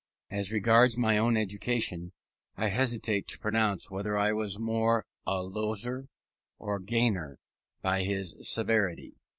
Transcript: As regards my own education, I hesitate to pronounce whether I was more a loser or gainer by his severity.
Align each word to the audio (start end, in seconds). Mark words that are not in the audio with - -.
As 0.31 0.51
regards 0.51 0.97
my 0.97 1.19
own 1.19 1.37
education, 1.37 2.11
I 2.57 2.69
hesitate 2.69 3.27
to 3.27 3.37
pronounce 3.37 3.91
whether 3.91 4.17
I 4.17 4.33
was 4.33 4.57
more 4.57 5.05
a 5.27 5.43
loser 5.43 6.07
or 6.57 6.79
gainer 6.79 7.37
by 7.83 8.01
his 8.01 8.35
severity. 8.41 9.13